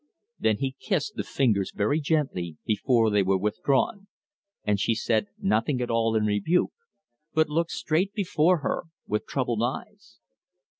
[0.39, 4.07] Then he kissed the fingers very gently before they were withdrawn,
[4.63, 6.73] and she said nothing at all in rebuke,
[7.35, 10.17] but looked straight before her with troubled eyes.